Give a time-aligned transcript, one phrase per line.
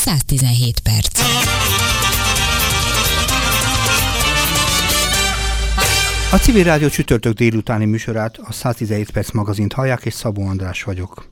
[0.00, 1.20] 117 perc.
[6.32, 11.28] A Civil Rádió csütörtök délutáni műsorát, a 117 perc magazint hallják, és Szabó András vagyok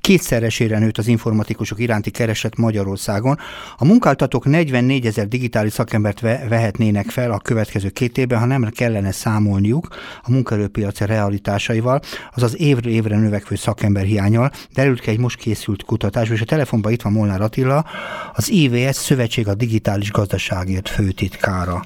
[0.00, 3.38] kétszeresére nőtt az informatikusok iránti kereset Magyarországon.
[3.76, 9.12] A munkáltatók 44 ezer digitális szakembert vehetnének fel a következő két évben, ha nem kellene
[9.12, 9.88] számolniuk
[10.22, 12.00] a munkaerőpiaci realitásaival,
[12.34, 14.50] azaz évről évre növekvő szakember hiányal.
[14.74, 17.84] Derült ki egy most készült kutatás, és a telefonban itt van Molnár Attila,
[18.32, 21.84] az IVS Szövetség a Digitális Gazdaságért főtitkára.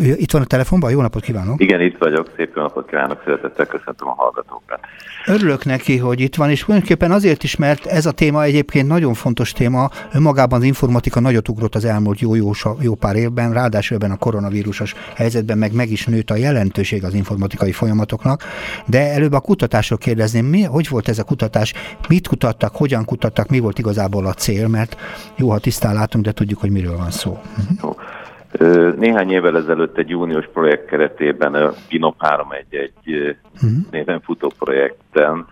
[0.00, 1.60] Itt van a telefonban, jó napot kívánok!
[1.60, 4.80] Igen, itt vagyok, szép jó napot kívánok, szeretettel köszöntöm a hallgatókat.
[5.26, 9.14] Örülök neki, hogy itt van, és tulajdonképpen azért is, mert ez a téma egyébként nagyon
[9.14, 14.10] fontos téma, önmagában az informatika nagyot ugrott az elmúlt jó-jó jó pár évben, ráadásul ebben
[14.10, 18.42] a koronavírusos helyzetben meg meg is nőtt a jelentőség az informatikai folyamatoknak,
[18.86, 21.72] de előbb a kutatásról kérdezném, mi, hogy volt ez a kutatás,
[22.08, 24.96] mit kutattak, hogyan kutattak, mi volt igazából a cél, mert
[25.36, 27.38] jó, ha tisztán látunk, de tudjuk, hogy miről van szó.
[27.82, 27.96] Jó.
[28.96, 32.92] Néhány évvel ezelőtt egy uniós projekt keretében a Ginop 311
[33.54, 33.70] uh-huh.
[33.90, 35.46] néven futó projekten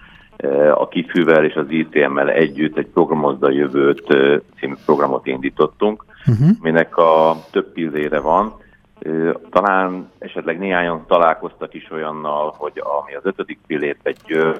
[0.75, 4.07] a kifűvel és az ITM-mel együtt egy Programozda Jövőt
[4.59, 6.49] című programot indítottunk, uh-huh.
[6.61, 8.55] minek a több pillére van.
[9.51, 14.55] Talán esetleg néhányan találkoztak is olyannal, hogy ami az ötödik pillért egy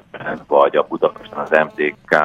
[0.47, 2.15] vagy a Budapesten az MTK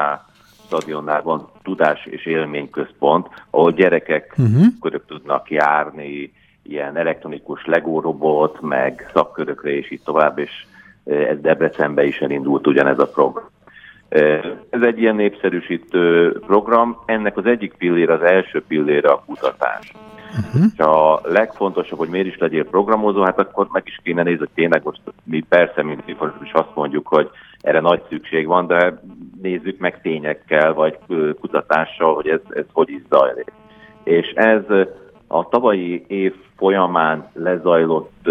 [0.71, 4.65] stadionnál van tudás és élményközpont, ahol gyerekek uh-huh.
[4.81, 6.33] körök tudnak járni,
[6.63, 10.65] ilyen elektronikus Lego robot, meg szakkörökre és így tovább, és
[11.03, 13.49] ez Debrecenbe is elindult ugyanez a program.
[14.69, 19.91] Ez egy ilyen népszerűsítő program, ennek az egyik pillér, az első pillére a kutatás.
[20.45, 20.63] Uh-huh.
[20.73, 24.49] És a legfontosabb, hogy miért is legyél programozó, hát akkor meg is kéne nézni, hogy
[24.55, 26.03] tényleg most mi persze, mint
[26.43, 27.29] is azt mondjuk, hogy
[27.61, 29.01] erre nagy szükség van, de
[29.41, 30.97] nézzük meg tényekkel, vagy
[31.39, 33.51] kutatással, hogy ez, ez hogy is zajlik.
[34.03, 34.61] És ez
[35.27, 38.29] a tavalyi év folyamán lezajlott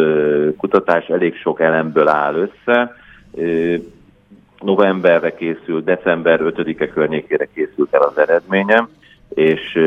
[0.56, 2.94] kutatás elég sok elemből áll össze.
[4.60, 8.88] Novemberre készült, december 5-e környékére készült el az eredményem,
[9.34, 9.78] és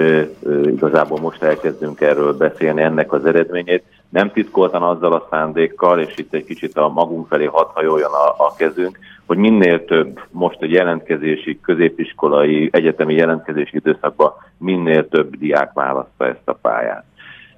[0.65, 3.83] igazából most elkezdünk erről beszélni ennek az eredményét.
[4.13, 8.45] Nem titkoltan azzal a szándékkal, és itt egy kicsit a magunk felé hat hajoljon a,
[8.45, 15.73] a kezünk, hogy minél több most a jelentkezési, középiskolai, egyetemi jelentkezési időszakban minél több diák
[15.73, 17.03] választa ezt a pályát.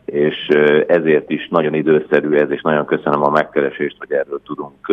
[0.05, 0.47] És
[0.87, 4.87] ezért is nagyon időszerű ez, és nagyon köszönöm a megkeresést, hogy erről tudunk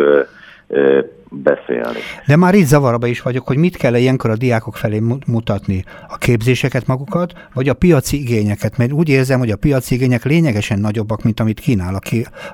[1.33, 1.99] beszélni.
[2.27, 5.85] De már itt zavarba is vagyok, hogy mit kell ilyenkor a diákok felé mutatni?
[6.09, 8.77] A képzéseket magukat, vagy a piaci igényeket?
[8.77, 11.99] Mert úgy érzem, hogy a piaci igények lényegesen nagyobbak, mint amit kínál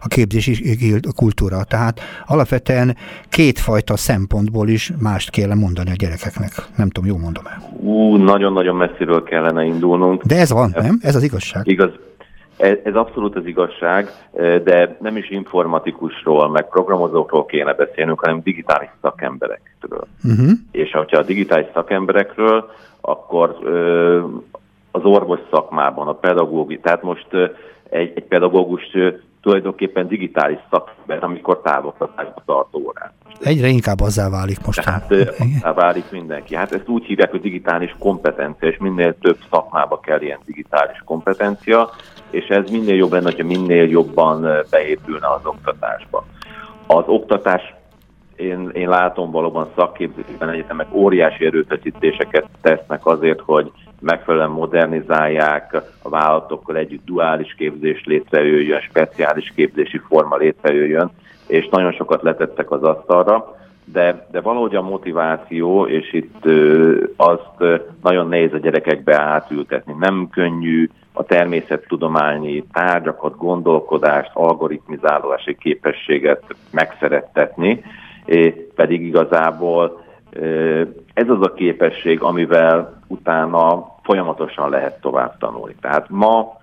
[0.00, 0.76] a képzési
[1.16, 1.64] kultúra.
[1.64, 2.96] Tehát alapvetően
[3.28, 6.50] kétfajta szempontból is mást kell mondani a gyerekeknek.
[6.76, 7.62] Nem tudom, jól mondom-e?
[7.80, 10.22] Ú, nagyon-nagyon messziről kellene indulnunk.
[10.22, 10.98] De ez van, nem?
[11.02, 11.66] Ez az igazság.
[11.66, 11.90] Igaz,
[12.58, 14.08] ez, ez abszolút az igazság,
[14.64, 20.06] de nem is informatikusról, meg programozókról kéne beszélnünk, hanem digitális szakemberekről.
[20.24, 20.50] Uh-huh.
[20.70, 22.70] És ha a digitális szakemberekről,
[23.00, 23.58] akkor
[24.90, 27.26] az orvos szakmában, a pedagógi, tehát most
[27.90, 28.96] egy, egy pedagógus
[29.48, 33.12] tulajdonképpen digitális szakember, amikor távoktatásba tartó órán.
[33.40, 34.84] Egyre inkább azzá válik most.
[34.84, 36.54] Tehát azzá válik mindenki.
[36.54, 41.90] Hát ezt úgy hívják, hogy digitális kompetencia, és minél több szakmába kell ilyen digitális kompetencia,
[42.30, 46.24] és ez minél jobb lenne, hogyha minél jobban beépülne az oktatásba.
[46.86, 47.74] Az oktatás
[48.36, 56.76] én, én látom valóban szakképzésben egyetemek óriási erőfeszítéseket tesznek azért, hogy megfelelően modernizálják, a vállalatokkal
[56.76, 61.10] együtt duális képzés létrejöjjön, speciális képzési forma létrejöjjön,
[61.46, 67.52] és nagyon sokat letettek az asztalra, de, de valahogy a motiváció, és itt ö, azt
[67.58, 69.94] ö, nagyon nehéz a gyerekekbe átültetni.
[69.98, 77.82] Nem könnyű a természettudományi tárgyakat, gondolkodást, algoritmizálási képességet megszerettetni,
[78.74, 80.04] pedig igazából
[81.14, 85.74] ez az a képesség, amivel utána folyamatosan lehet tovább tanulni.
[85.80, 86.56] Tehát ma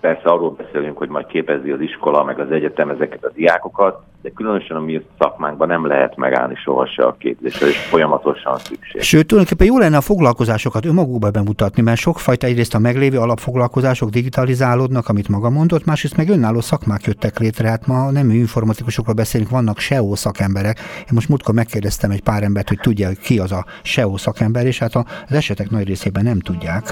[0.00, 4.30] persze arról beszélünk, hogy majd képezi az iskola, meg az egyetem ezeket a diákokat, de
[4.30, 9.00] különösen a mi szakmánkban nem lehet megállni sohasem a képzésre, és folyamatosan szükség.
[9.02, 15.08] Sőt, tulajdonképpen jó lenne a foglalkozásokat önmagukba bemutatni, mert sokfajta egyrészt a meglévő alapfoglalkozások digitalizálódnak,
[15.08, 17.68] amit maga mondott, másrészt meg önálló szakmák jöttek létre.
[17.68, 20.78] Hát ma nem informatikusokról beszélünk, vannak SEO szakemberek.
[20.98, 24.78] Én most múltkor megkérdeztem egy pár embert, hogy tudja, ki az a SEO szakember, és
[24.78, 26.82] hát az esetek nagy részében nem tudják.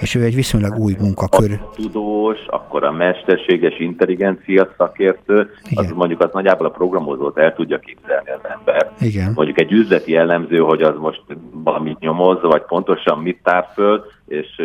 [0.00, 1.52] és ő egy viszonylag új munkakör.
[1.52, 5.84] A tudós, akkor a mesterséges intelligencia szakértő, Igen.
[5.84, 8.90] az mondjuk az nagyjából a programozót el tudja képzelni az ember.
[9.00, 9.32] Igen.
[9.34, 11.22] Mondjuk egy üzleti jellemző, hogy az most
[11.52, 14.62] valamit nyomoz, vagy pontosan mit tár föl, és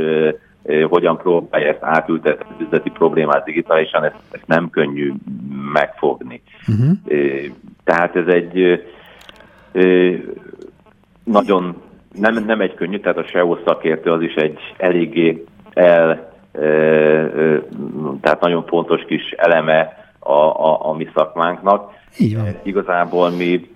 [0.89, 5.13] hogyan próbálja ezt átültetni az üzleti problémát digitálisan, ezt, ezt nem könnyű
[5.73, 6.41] megfogni.
[6.67, 6.97] Uh-huh.
[7.83, 8.83] Tehát ez egy
[11.23, 11.75] nagyon
[12.19, 15.43] nem, nem egy könnyű, tehát a SEO szakértő az is egy eléggé
[15.73, 16.31] el,
[18.21, 19.96] tehát nagyon fontos kis eleme
[20.27, 21.91] a, a, a mi szakmánknak.
[22.17, 22.45] Így van.
[22.63, 23.69] Igazából mi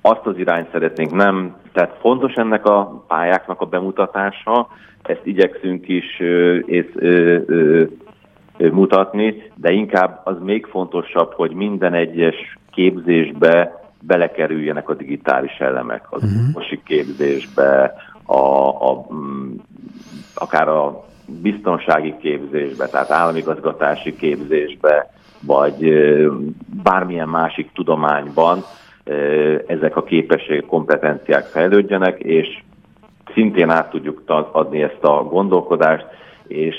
[0.00, 4.68] azt az irányt szeretnénk nem, tehát fontos ennek a pályáknak a bemutatása,
[5.02, 6.20] ezt igyekszünk is
[6.66, 6.86] és,
[8.68, 16.22] mutatni, de inkább az még fontosabb, hogy minden egyes képzésbe belekerüljenek a digitális elemek, az
[16.22, 16.82] uh-huh.
[16.84, 17.94] képzésbe,
[18.24, 19.54] a, a, mm,
[20.34, 21.04] akár a
[21.42, 25.10] biztonsági képzésbe, tehát államigazgatási képzésbe,
[25.46, 25.94] vagy
[26.82, 28.58] bármilyen másik tudományban
[29.66, 32.62] ezek a képességek, kompetenciák fejlődjenek, és
[33.34, 34.22] szintén át tudjuk
[34.52, 36.06] adni ezt a gondolkodást,
[36.46, 36.76] és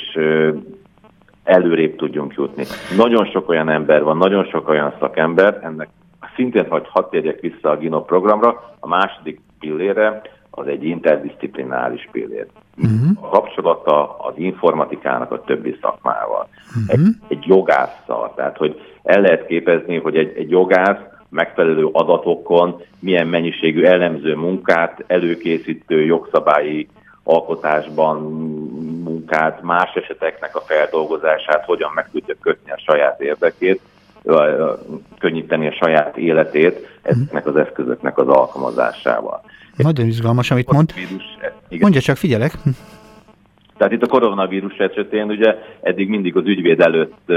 [1.44, 2.64] előrébb tudjunk jutni.
[2.98, 5.90] Nagyon sok olyan ember van, nagyon sok olyan szakember, ennek
[6.36, 12.48] szintén, hogy hadd térjek vissza a GINO programra, a második pillére az egy interdisziplináris pillér.
[12.78, 13.24] Uh-huh.
[13.24, 16.48] A kapcsolata az informatikának a többi szakmával.
[16.68, 16.84] Uh-huh.
[16.88, 23.28] Egy, egy jogásszal, tehát hogy el lehet képezni, hogy egy, egy jogász megfelelő adatokon milyen
[23.28, 26.88] mennyiségű elemző munkát, előkészítő jogszabályi
[27.24, 28.22] alkotásban
[29.04, 33.82] munkát, más eseteknek a feldolgozását hogyan meg tudja kötni a saját érdekét,
[35.20, 39.42] könnyíteni a saját életét ezeknek az eszközöknek az alkalmazásával.
[39.84, 40.94] Nagyon izgalmas, amit mond.
[41.80, 42.52] Mondja csak, figyelek.
[43.78, 47.32] Tehát itt a koronavírus esetén ugye eddig mindig az ügyvéd előtt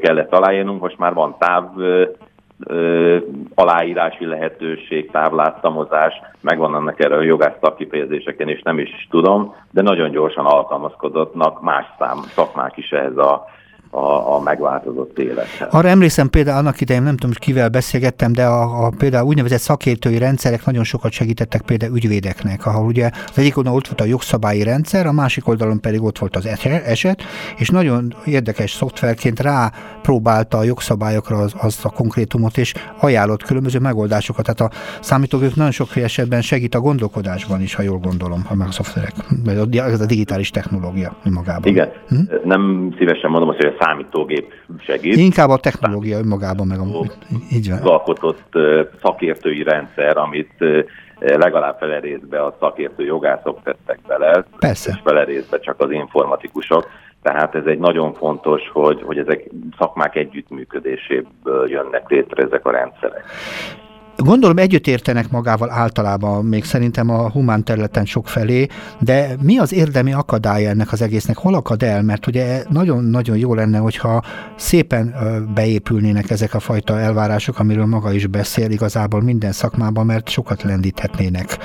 [0.00, 1.64] kellett aláírnunk, most már van táv
[3.54, 10.10] aláírási lehetőség, távláttamozás, megvan ennek erre a jogász szakkifejezéseken, és nem is tudom, de nagyon
[10.10, 13.44] gyorsan alkalmazkodottak más szám, szakmák is ehhez a
[13.94, 15.68] a, a megváltozott élethez.
[15.70, 20.18] Arra emlékszem például annak idején, nem tudom, kivel beszélgettem, de a, a például úgynevezett szakértői
[20.18, 24.62] rendszerek nagyon sokat segítettek például ügyvédeknek, ahol ugye az egyik oldalon ott volt a jogszabályi
[24.62, 26.46] rendszer, a másik oldalon pedig ott volt az
[26.86, 27.22] eset,
[27.56, 29.70] és nagyon érdekes szoftverként rá
[30.02, 34.44] próbálta a jogszabályokra az, az a konkrétumot, és ajánlott különböző megoldásokat.
[34.44, 38.68] Tehát a számítógép nagyon sok esetben segít a gondolkodásban is, ha jól gondolom, ha meg
[38.68, 39.12] a szoftverek,
[39.72, 41.70] ez a digitális technológia magában.
[41.70, 42.16] Igen, hm?
[42.44, 45.16] nem szívesen mondom azt, hogy a számítógép segít.
[45.16, 46.84] Inkább a technológia önmagában meg a...
[47.52, 47.78] Így van.
[47.78, 48.52] alkotott
[49.02, 50.64] szakértői rendszer, amit
[51.18, 54.90] legalább fele részbe a szakértő jogászok tettek bele, Persze.
[54.94, 56.88] és fele részbe csak az informatikusok.
[57.22, 63.24] Tehát ez egy nagyon fontos, hogy, hogy ezek szakmák együttműködéséből jönnek létre ezek a rendszerek.
[64.16, 68.66] Gondolom együtt értenek magával általában, még szerintem a humán területen sok felé,
[69.00, 71.36] de mi az érdemi akadálya ennek az egésznek?
[71.36, 72.02] Hol akad el?
[72.02, 74.22] Mert ugye nagyon-nagyon jó lenne, hogyha
[74.56, 75.14] szépen
[75.54, 81.58] beépülnének ezek a fajta elvárások, amiről maga is beszél igazából minden szakmában, mert sokat lendíthetnének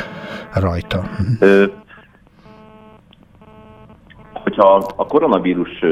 [0.53, 1.03] rajta.
[1.39, 1.65] Ö,
[4.33, 5.83] hogyha a koronavírus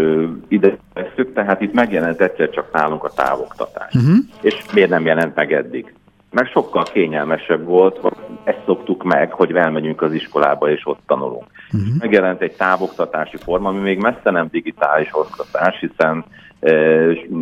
[0.47, 3.93] ide veszük, tehát itt megjelent egyszer csak nálunk a távoktatás.
[3.93, 4.15] Uh-huh.
[4.41, 5.93] És miért nem jelent meg eddig?
[6.37, 7.99] Mert sokkal kényelmesebb volt,
[8.43, 11.45] ezt szoktuk meg, hogy elmegyünk az iskolába és ott tanulunk.
[11.73, 11.89] Uh-huh.
[11.99, 16.25] Megjelent egy távoktatási forma, ami még messze nem digitális oktatás, hiszen
[16.59, 16.71] e,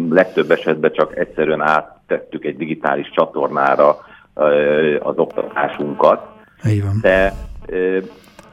[0.10, 3.98] legtöbb esetben csak egyszerűen áttettük egy digitális csatornára
[4.36, 4.44] e,
[5.00, 6.28] az oktatásunkat.
[6.64, 7.00] van.
[7.02, 7.34] De e,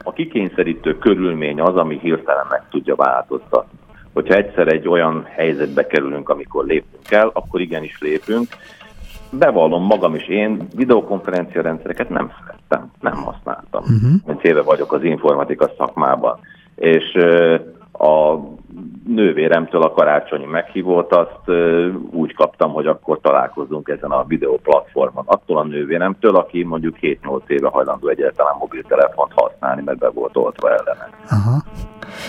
[0.03, 3.79] a kikényszerítő körülmény az, ami hirtelen meg tudja változtatni.
[4.13, 8.47] Hogyha egyszer egy olyan helyzetbe kerülünk, amikor lépünk el, akkor igenis lépünk,
[9.39, 13.83] bevallom magam is, én videokonferencia rendszereket nem szerettem, nem használtam.
[13.83, 14.11] Uh-huh.
[14.27, 16.39] Mint éve vagyok az informatika szakmában.
[16.75, 17.15] És
[17.93, 18.37] a
[19.07, 21.59] nővéremtől a karácsonyi meghívót, azt
[22.11, 25.25] úgy kaptam, hogy akkor találkozunk ezen a videó platformon.
[25.27, 30.69] Attól a nővéremtől, aki mondjuk 7-8 éve hajlandó egyáltalán mobiltelefont használni, mert be volt oltva
[30.69, 31.09] ellene.
[31.31, 31.63] Aha.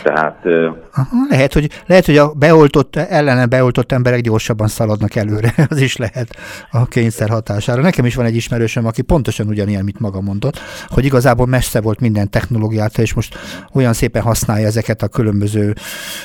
[0.04, 0.46] Tehát...
[0.94, 5.98] Aha, lehet, hogy, lehet, hogy a beoltott, ellene beoltott emberek gyorsabban szaladnak előre, az is
[5.98, 6.36] lehet
[6.72, 7.82] a kényszer hatására.
[7.82, 12.00] Nekem is van egy ismerősöm, aki pontosan ugyanilyen, mint maga mondott, hogy igazából messze volt
[12.00, 13.38] minden technológiát, és most
[13.74, 15.74] olyan szépen használja ezeket a különböző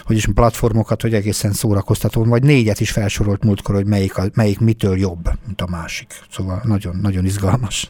[0.08, 4.60] hogy is platformokat, hogy egészen szórakoztató, vagy négyet is felsorolt múltkor, hogy melyik, a, melyik
[4.60, 6.06] mitől jobb, mint a másik.
[6.30, 7.88] Szóval nagyon, nagyon izgalmas.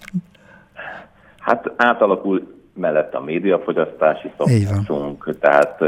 [1.38, 5.78] Hát átalakul mellett a médiafogyasztási szokásunk, tehát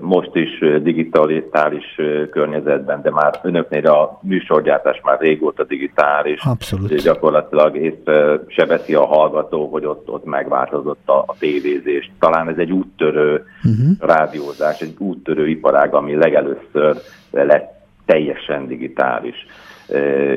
[0.00, 2.00] most is digitális
[2.30, 6.40] környezetben, de már önöknél a műsorgyártás már régóta digitális.
[6.44, 7.02] Abszolút.
[7.02, 12.10] Gyakorlatilag észre se veszi a hallgató, hogy ott, ott megváltozott a, a tévézés.
[12.18, 14.16] Talán ez egy úttörő uh-huh.
[14.16, 16.96] rádiózás, egy úttörő iparág, ami legelőször
[17.30, 19.46] lett teljesen digitális.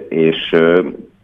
[0.09, 0.55] És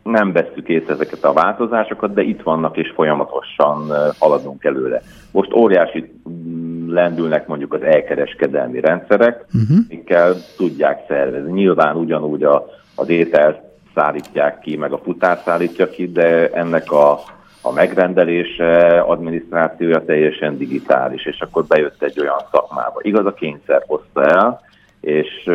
[0.03, 5.01] nem veszük észre ezeket a változásokat, de itt vannak és folyamatosan haladunk előre.
[5.31, 9.77] Most óriási mm, lendülnek mondjuk az elkereskedelmi rendszerek, uh-huh.
[9.89, 11.51] amikkel tudják szervezni.
[11.51, 12.65] Nyilván ugyanúgy a,
[12.95, 13.59] az ételt
[13.95, 17.19] szállítják ki, meg a futár szállítja ki, de ennek a,
[17.61, 22.99] a megrendelése, adminisztrációja teljesen digitális, és akkor bejött egy olyan szakmába.
[23.01, 24.61] Igaz, a kényszer hozta el,
[25.01, 25.49] és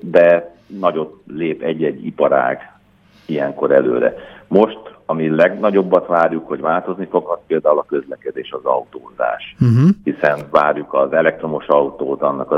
[0.00, 2.77] de nagyot lép egy-egy iparág
[3.28, 4.14] ilyenkor előre.
[4.48, 9.56] Most, ami legnagyobbat várjuk, hogy változni fog, az például a közlekedés, az autózás.
[9.60, 9.88] Uh-huh.
[10.04, 12.52] Hiszen várjuk az elektromos autót, annak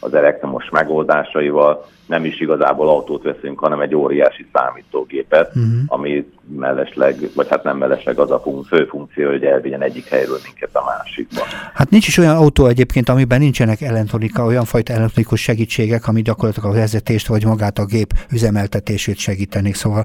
[0.00, 5.72] az elektromos megoldásaival, nem is igazából autót veszünk, hanem egy óriási számítógépet, uh-huh.
[5.86, 10.70] ami mellesleg, vagy hát nem mellesleg az a fő funkció, hogy elvigyen egyik helyről minket
[10.72, 11.42] a másikba.
[11.74, 16.70] Hát nincs is olyan autó egyébként, amiben nincsenek elektronika, olyan fajta elektronikus segítségek, ami gyakorlatilag
[16.70, 19.74] a vezetést vagy magát a gép üzemeltetését segítenék.
[19.74, 20.04] Szóval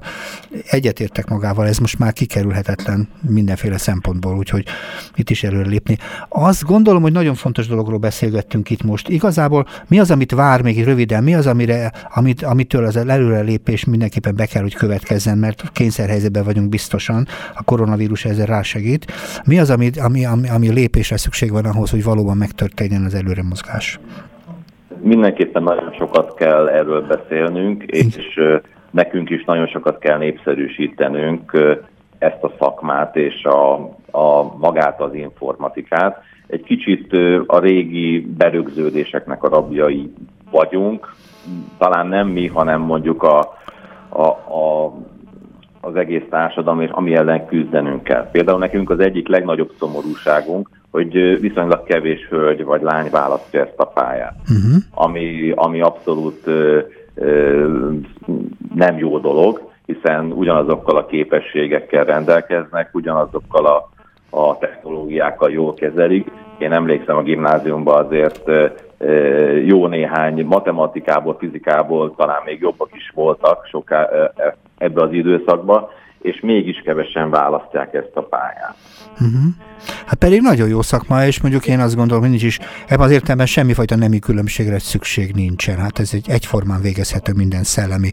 [0.70, 4.64] egyetértek magával, ez most már kikerülhetetlen mindenféle szempontból, úgyhogy
[5.14, 5.96] itt is előre lépni.
[6.28, 9.08] Azt gondolom, hogy nagyon fontos dologról beszélgettünk itt most.
[9.08, 14.34] Igazából mi az, amit vár még röviden, mi az, amire amit, amitől az előrelépés mindenképpen
[14.36, 19.12] be kell, hogy következzen, mert kényszerhelyzetben vagyunk biztosan, a koronavírus ezzel rásegít.
[19.44, 24.00] Mi az, ami, ami, ami, ami lépésre szükség van ahhoz, hogy valóban megtörténjen az előremozgás?
[25.02, 28.40] Mindenképpen nagyon sokat kell erről beszélnünk, és
[28.94, 31.52] nekünk is nagyon sokat kell népszerűsítenünk
[32.18, 33.74] ezt a szakmát és a,
[34.10, 36.22] a magát az informatikát.
[36.46, 37.12] Egy kicsit
[37.46, 40.12] a régi berögződéseknek a rabjai
[40.50, 41.14] vagyunk,
[41.78, 43.38] talán nem mi, hanem mondjuk a,
[44.08, 44.92] a, a,
[45.80, 48.30] az egész társadalom, és ami ellen küzdenünk kell.
[48.30, 53.84] Például nekünk az egyik legnagyobb szomorúságunk, hogy viszonylag kevés hölgy vagy lány választja ezt a
[53.84, 54.82] pályát, uh-huh.
[54.90, 56.50] ami, ami abszolút
[58.74, 63.88] nem jó dolog, hiszen ugyanazokkal a képességekkel rendelkeznek, ugyanazokkal a,
[64.30, 66.30] a technológiákkal jól kezelik.
[66.58, 68.50] Én emlékszem a gimnáziumban azért
[69.64, 74.08] jó néhány matematikából, fizikából talán még jobbak is voltak soká,
[74.78, 75.88] ebbe az időszakban,
[76.24, 78.76] és mégis kevesen választják ezt a pályát.
[79.12, 79.54] Uh-huh.
[80.06, 83.10] Hát pedig nagyon jó szakma, és mondjuk én azt gondolom, hogy nincs is, ebben az
[83.10, 85.78] értelemben semmifajta nemi különbségre szükség nincsen.
[85.78, 88.10] Hát ez egy egyformán végezhető minden szellemi.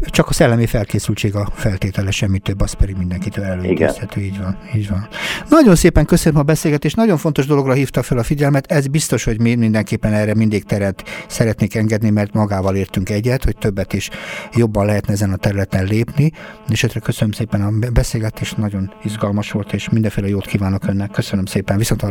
[0.00, 4.20] Csak a szellemi felkészültség a feltétele, semmi több, az pedig mindenkitől előidézhető.
[4.20, 5.08] Így van, így van.
[5.48, 8.72] Nagyon szépen köszönöm a beszélgetést, nagyon fontos dologra hívta fel a figyelmet.
[8.72, 13.56] Ez biztos, hogy mi mindenképpen erre mindig teret szeretnék engedni, mert magával értünk egyet, hogy
[13.56, 14.10] többet is
[14.54, 16.32] jobban lehetne ezen a területen lépni.
[16.68, 21.10] És köszönöm szépen a beszélgetést, nagyon izgalmas volt, és mindenféle jót kívánok önnek.
[21.10, 22.02] Köszönöm szépen, viszont.